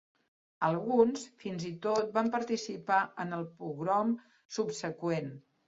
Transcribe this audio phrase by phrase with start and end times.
[0.67, 4.19] Alguns, fins i tot, van participar en el pogrom
[4.59, 5.33] subseqüent.